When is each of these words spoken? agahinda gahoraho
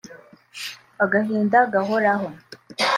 agahinda 1.03 1.57
gahoraho 1.73 2.27